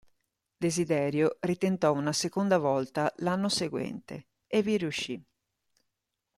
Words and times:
Desiderio 0.57 1.37
ritentò 1.41 1.93
una 1.93 2.11
seconda 2.11 2.57
volta 2.57 3.13
l'anno 3.17 3.49
seguente 3.49 4.29
e 4.47 4.63
vi 4.63 4.77
riuscì. 4.77 5.23